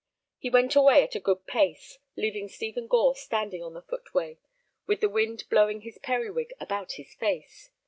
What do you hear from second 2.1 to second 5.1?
leaving Stephen Gore standing on the footway, with the